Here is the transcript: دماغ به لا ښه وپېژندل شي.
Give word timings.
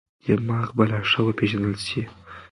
دماغ 0.25 0.67
به 0.77 0.83
لا 0.91 0.99
ښه 1.09 1.21
وپېژندل 1.25 1.75
شي. 1.87 2.01